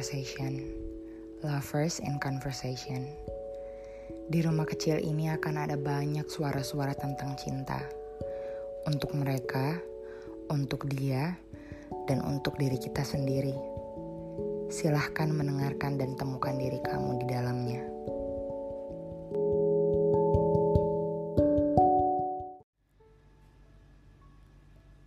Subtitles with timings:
[0.00, 0.64] Loversation,
[1.44, 3.04] Lovers in Conversation.
[4.32, 7.76] Di rumah kecil ini akan ada banyak suara-suara tentang cinta.
[8.88, 9.76] Untuk mereka,
[10.48, 11.36] untuk dia,
[12.08, 13.52] dan untuk diri kita sendiri.
[14.72, 17.84] Silahkan mendengarkan dan temukan diri kamu di dalamnya.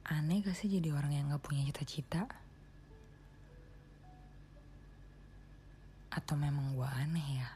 [0.06, 2.43] Aneh gak sih jadi orang yang gak punya cita-cita?
[6.14, 7.50] Atau memang gue aneh ya?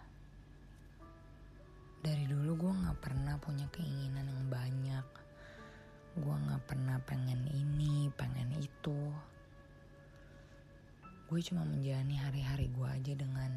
[2.02, 5.08] Dari dulu gue gak pernah punya keinginan yang banyak.
[6.18, 9.14] Gue gak pernah pengen ini, pengen itu.
[11.30, 13.52] Gue cuma menjalani hari-hari gue aja dengan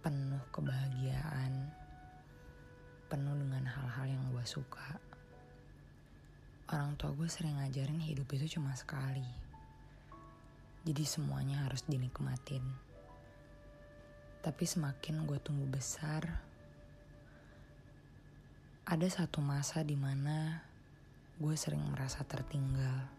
[0.00, 1.68] penuh kebahagiaan.
[3.12, 4.96] Penuh dengan hal-hal yang gue suka.
[6.72, 9.28] Orang tua gue sering ngajarin hidup itu cuma sekali.
[10.88, 12.85] Jadi semuanya harus dinikmatin.
[14.46, 16.22] Tapi semakin gue tumbuh besar,
[18.86, 20.62] ada satu masa di mana
[21.34, 23.10] gue sering merasa tertinggal,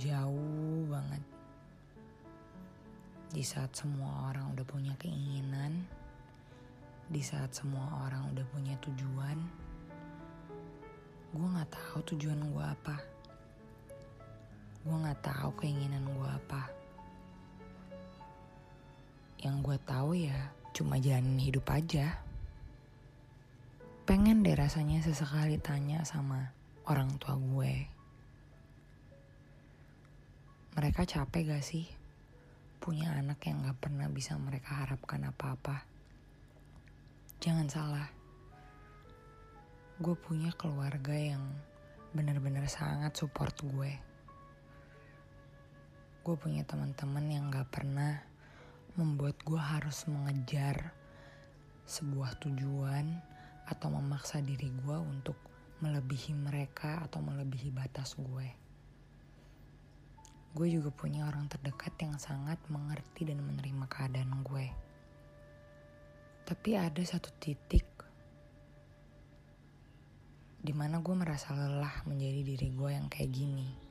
[0.00, 1.20] jauh banget.
[3.28, 5.84] Di saat semua orang udah punya keinginan,
[7.12, 9.36] di saat semua orang udah punya tujuan,
[11.28, 12.96] gue nggak tahu tujuan gue apa.
[14.80, 16.83] Gue nggak tahu keinginan gue apa.
[19.44, 22.16] Yang gue tahu ya cuma jalanin hidup aja.
[24.08, 26.56] Pengen deh rasanya sesekali tanya sama
[26.88, 27.84] orang tua gue.
[30.74, 31.84] Mereka capek gak sih
[32.80, 35.84] punya anak yang gak pernah bisa mereka harapkan apa-apa?
[37.44, 38.08] Jangan salah,
[40.00, 41.44] gue punya keluarga yang
[42.16, 43.92] benar-benar sangat support gue.
[46.24, 48.33] Gue punya teman-teman yang gak pernah
[48.94, 50.94] membuat gue harus mengejar
[51.82, 53.18] sebuah tujuan
[53.66, 55.34] atau memaksa diri gue untuk
[55.82, 58.48] melebihi mereka atau melebihi batas gue.
[60.54, 64.70] Gue juga punya orang terdekat yang sangat mengerti dan menerima keadaan gue.
[66.46, 67.84] Tapi ada satu titik
[70.64, 73.83] di mana gue merasa lelah menjadi diri gue yang kayak gini.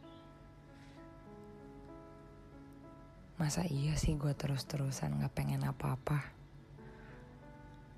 [3.44, 6.16] Masa iya sih gue terus-terusan gak pengen apa-apa?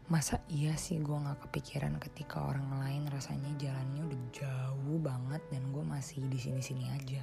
[0.09, 5.69] Masa iya sih gue gak kepikiran ketika orang lain rasanya jalannya udah jauh banget dan
[5.69, 7.21] gue masih di sini-sini aja?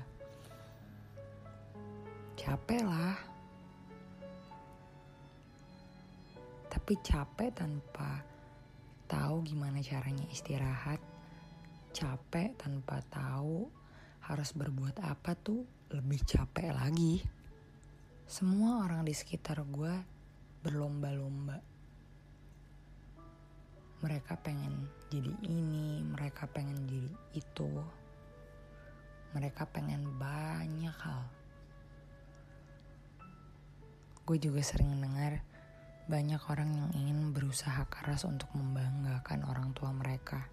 [2.38, 3.18] Capek lah.
[6.70, 8.22] Tapi capek tanpa
[9.10, 11.02] tahu gimana caranya istirahat.
[11.90, 13.66] Capek tanpa tahu
[14.30, 17.31] harus berbuat apa tuh lebih capek lagi.
[18.26, 19.94] Semua orang di sekitar gue
[20.62, 21.58] berlomba-lomba.
[24.02, 27.70] Mereka pengen jadi ini, mereka pengen jadi itu.
[29.34, 31.22] Mereka pengen banyak hal.
[34.22, 35.42] Gue juga sering dengar
[36.06, 40.46] banyak orang yang ingin berusaha keras untuk membanggakan orang tua mereka,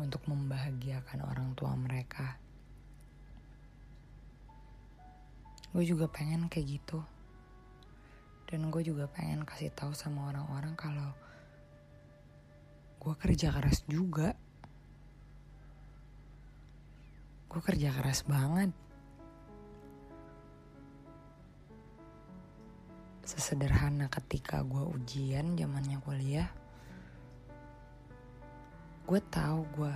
[0.00, 2.40] untuk membahagiakan orang tua mereka.
[5.76, 7.04] Gue juga pengen kayak gitu.
[8.48, 11.12] Dan gue juga pengen kasih tahu sama orang-orang kalau
[12.96, 14.32] gue kerja keras juga.
[17.52, 18.72] Gue kerja keras banget.
[23.28, 26.48] Sesederhana ketika gue ujian zamannya kuliah
[29.06, 29.94] gue tahu gue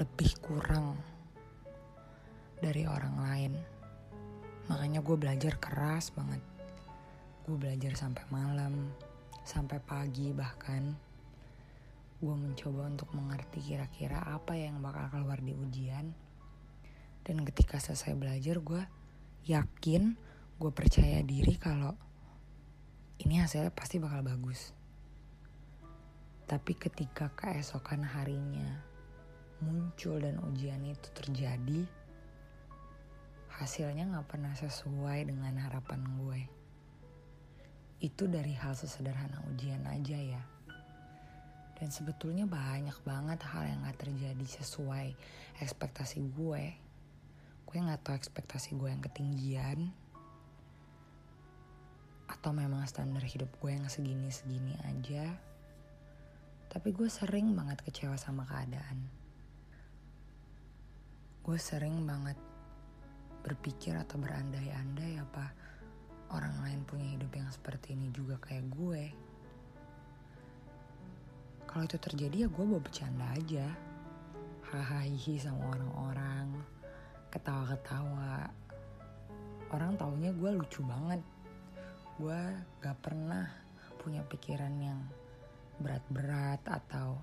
[0.00, 0.96] lebih kurang
[2.64, 3.52] dari orang lain
[4.70, 6.38] Makanya gue belajar keras banget.
[7.42, 8.94] Gue belajar sampai malam,
[9.42, 10.94] sampai pagi bahkan.
[12.22, 16.14] Gue mencoba untuk mengerti kira-kira apa yang bakal keluar di ujian.
[17.26, 18.82] Dan ketika selesai belajar gue
[19.50, 20.14] yakin,
[20.62, 21.98] gue percaya diri kalau
[23.26, 24.70] ini hasilnya pasti bakal bagus.
[26.46, 28.86] Tapi ketika keesokan harinya
[29.66, 31.84] muncul dan ujian itu terjadi,
[33.58, 36.40] hasilnya gak pernah sesuai dengan harapan gue.
[38.00, 40.42] Itu dari hal sesederhana ujian aja ya.
[41.80, 45.16] Dan sebetulnya banyak banget hal yang gak terjadi sesuai
[45.64, 46.64] ekspektasi gue.
[47.68, 49.92] Gue gak tahu ekspektasi gue yang ketinggian.
[52.30, 55.36] Atau memang standar hidup gue yang segini-segini aja.
[56.70, 59.10] Tapi gue sering banget kecewa sama keadaan.
[61.42, 62.36] Gue sering banget
[63.40, 65.44] berpikir atau berandai-andai apa
[66.30, 69.04] orang lain punya hidup yang seperti ini juga kayak gue.
[71.66, 73.66] Kalau itu terjadi ya gue bawa bercanda aja.
[74.70, 76.46] Hahaha sama orang-orang
[77.34, 78.50] ketawa-ketawa.
[79.70, 81.22] Orang taunya gue lucu banget.
[82.18, 82.38] Gue
[82.82, 83.46] gak pernah
[84.02, 85.00] punya pikiran yang
[85.82, 87.18] berat-berat atau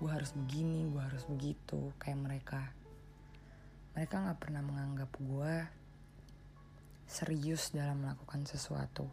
[0.00, 1.92] gue harus begini gue harus begitu.
[2.00, 2.60] Kayak mereka
[3.96, 5.54] mereka gak pernah menganggap gue
[7.10, 9.10] serius dalam melakukan sesuatu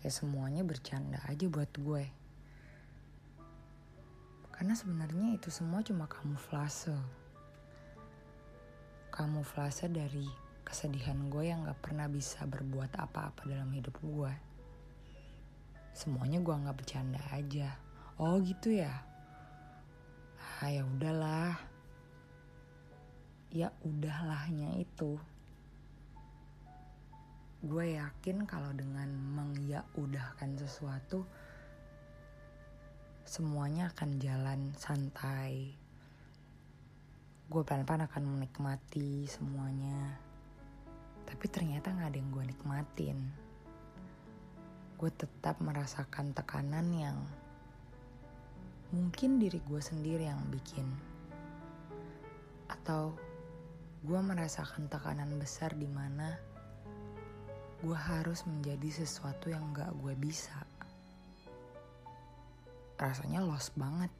[0.00, 2.20] kayak semuanya bercanda aja buat gue
[4.60, 6.92] karena sebenarnya itu semua cuma kamuflase.
[9.08, 10.28] Kamuflase dari
[10.60, 14.28] kesedihan gue yang gak pernah bisa berbuat apa-apa dalam hidup gue.
[15.96, 17.72] Semuanya gue anggap bercanda aja.
[18.20, 19.00] Oh gitu ya?
[20.60, 21.56] Ah ya udahlah.
[23.50, 25.18] Ya udahlahnya itu.
[27.66, 31.26] Gue yakin kalau dengan mengyaudahkan sesuatu,
[33.26, 35.74] semuanya akan jalan santai.
[37.50, 40.14] Gue pelan-pelan akan menikmati semuanya.
[41.26, 43.18] Tapi ternyata gak ada yang gue nikmatin.
[44.94, 47.18] Gue tetap merasakan tekanan yang
[48.94, 50.86] mungkin diri gue sendiri yang bikin.
[52.70, 53.18] Atau
[54.00, 56.32] gue merasakan tekanan besar di mana
[57.80, 60.56] gue harus menjadi sesuatu yang gak gue bisa
[63.00, 64.12] rasanya lost banget.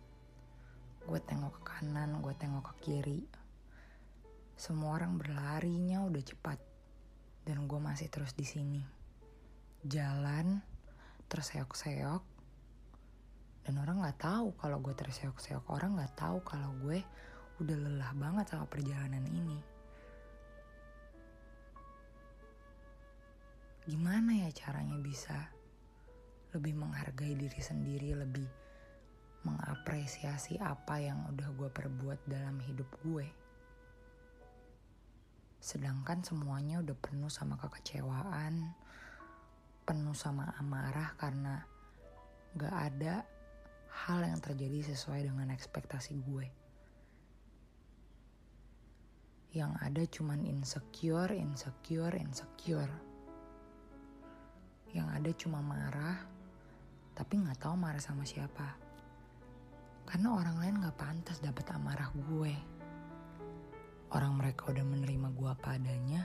[1.04, 3.20] Gue tengok ke kanan, gue tengok ke kiri.
[4.56, 6.56] Semua orang berlarinya udah cepat.
[7.44, 8.80] Dan gue masih terus di sini.
[9.84, 10.64] Jalan,
[11.28, 12.22] terseok-seok.
[13.68, 15.68] Dan orang gak tahu kalau gue terseok-seok.
[15.68, 17.04] Orang gak tahu kalau gue
[17.60, 19.69] udah lelah banget sama perjalanan ini.
[23.88, 25.48] Gimana ya caranya bisa
[26.52, 28.48] lebih menghargai diri sendiri, lebih
[29.46, 33.24] mengapresiasi apa yang udah gue perbuat dalam hidup gue.
[35.60, 38.76] Sedangkan semuanya udah penuh sama kekecewaan,
[39.88, 41.64] penuh sama amarah karena
[42.56, 43.24] gak ada
[44.04, 46.46] hal yang terjadi sesuai dengan ekspektasi gue.
[49.50, 53.09] Yang ada cuman insecure, insecure, insecure.
[54.90, 56.18] Yang ada cuma marah,
[57.14, 58.74] tapi gak tahu marah sama siapa.
[60.02, 62.54] Karena orang lain gak pantas dapat amarah gue.
[64.10, 66.22] Orang mereka udah menerima gue apa adanya.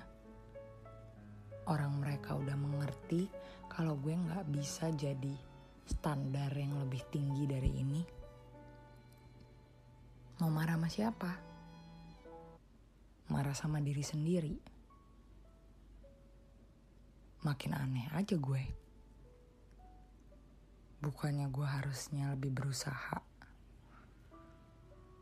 [1.70, 3.30] Orang mereka udah mengerti
[3.70, 5.36] kalau gue gak bisa jadi
[5.86, 8.02] standar yang lebih tinggi dari ini.
[10.42, 11.32] Mau marah sama siapa?
[13.30, 14.75] Marah sama diri sendiri.
[17.46, 18.66] Makin aneh aja gue.
[21.06, 23.22] Bukannya gue harusnya lebih berusaha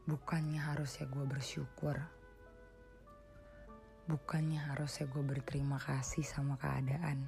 [0.04, 1.96] Bukannya harusnya gue bersyukur.
[4.04, 7.24] Bukannya harusnya gue berterima kasih sama keadaan.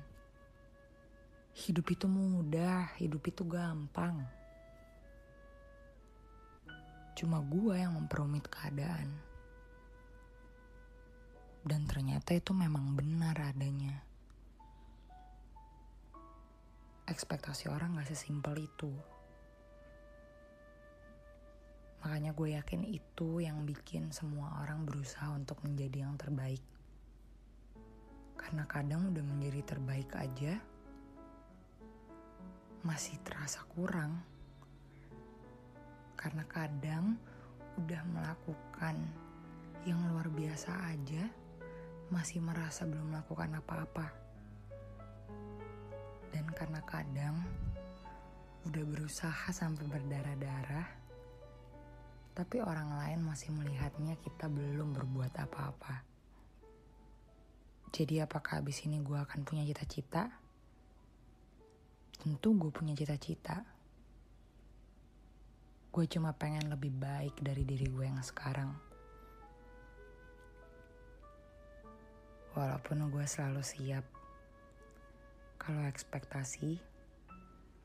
[1.55, 4.27] Hidup itu mudah, hidup itu gampang.
[7.15, 9.07] Cuma gue yang memperumit keadaan.
[11.63, 14.03] Dan ternyata itu memang benar adanya.
[17.05, 18.89] Ekspektasi orang gak sesimpel itu.
[22.01, 26.65] Makanya gue yakin itu yang bikin semua orang berusaha untuk menjadi yang terbaik.
[28.33, 30.57] Karena kadang udah menjadi terbaik aja,
[32.81, 34.21] masih terasa kurang.
[36.17, 37.21] Karena kadang
[37.85, 38.97] udah melakukan
[39.85, 41.29] yang luar biasa aja,
[42.09, 44.24] masih merasa belum melakukan apa-apa.
[46.35, 47.39] Dan karena kadang
[48.67, 50.87] udah berusaha sampai berdarah-darah,
[52.35, 56.03] tapi orang lain masih melihatnya kita belum berbuat apa-apa.
[57.95, 60.27] Jadi apakah abis ini gue akan punya cita-cita?
[62.19, 63.63] Tentu gue punya cita-cita.
[65.95, 68.75] Gue cuma pengen lebih baik dari diri gue yang sekarang.
[72.59, 74.14] Walaupun gue selalu siap
[75.65, 76.77] kalau ekspektasi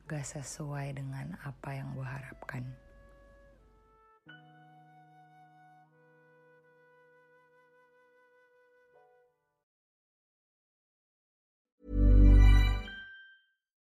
[0.05, 2.61] gak sesuai dengan apa yang gue harapkan.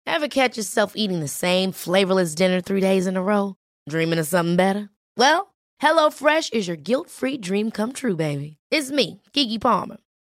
[0.08, 3.56] Ever catch yourself eating the same flavorless dinner three days in a row?
[3.88, 4.90] Dreaming of something better?
[5.16, 8.58] Well, HelloFresh is your guilt-free dream come true, baby.
[8.72, 9.98] It's me, Kiki Palmer.